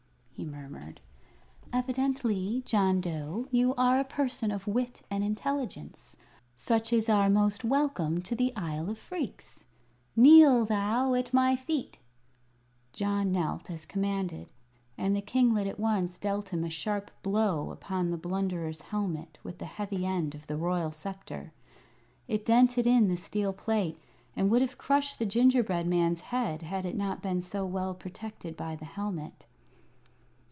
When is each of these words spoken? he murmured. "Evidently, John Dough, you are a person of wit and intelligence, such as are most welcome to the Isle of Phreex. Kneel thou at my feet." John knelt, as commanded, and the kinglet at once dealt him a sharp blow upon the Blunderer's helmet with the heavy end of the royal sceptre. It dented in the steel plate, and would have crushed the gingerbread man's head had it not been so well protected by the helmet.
he 0.33 0.47
murmured. 0.47 0.99
"Evidently, 1.71 2.63
John 2.65 2.99
Dough, 2.99 3.45
you 3.51 3.75
are 3.75 3.99
a 3.99 4.03
person 4.03 4.49
of 4.49 4.65
wit 4.65 5.03
and 5.11 5.23
intelligence, 5.23 6.17
such 6.57 6.91
as 6.91 7.07
are 7.07 7.29
most 7.29 7.63
welcome 7.63 8.23
to 8.23 8.33
the 8.35 8.51
Isle 8.55 8.89
of 8.89 8.97
Phreex. 8.97 9.65
Kneel 10.15 10.65
thou 10.65 11.13
at 11.13 11.31
my 11.31 11.55
feet." 11.55 11.99
John 12.91 13.31
knelt, 13.31 13.69
as 13.69 13.85
commanded, 13.85 14.51
and 14.97 15.15
the 15.15 15.21
kinglet 15.21 15.67
at 15.67 15.79
once 15.79 16.17
dealt 16.17 16.49
him 16.49 16.63
a 16.63 16.71
sharp 16.71 17.11
blow 17.21 17.69
upon 17.69 18.09
the 18.09 18.17
Blunderer's 18.17 18.81
helmet 18.81 19.37
with 19.43 19.59
the 19.59 19.65
heavy 19.65 20.07
end 20.07 20.33
of 20.33 20.47
the 20.47 20.57
royal 20.57 20.91
sceptre. 20.91 21.53
It 22.27 22.47
dented 22.47 22.87
in 22.87 23.09
the 23.09 23.15
steel 23.17 23.53
plate, 23.53 23.99
and 24.35 24.49
would 24.49 24.63
have 24.63 24.79
crushed 24.79 25.19
the 25.19 25.25
gingerbread 25.27 25.85
man's 25.85 26.21
head 26.21 26.63
had 26.63 26.83
it 26.87 26.95
not 26.97 27.21
been 27.21 27.43
so 27.43 27.63
well 27.63 27.93
protected 27.93 28.57
by 28.57 28.75
the 28.75 28.85
helmet. 28.85 29.45